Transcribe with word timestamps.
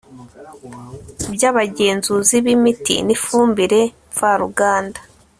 by 1.33 1.43
Abagenzuzi 1.49 2.35
b 2.43 2.47
imiti 2.55 2.95
n 3.07 3.09
ifumbire 3.15 3.81
mvaruganda 4.13 4.99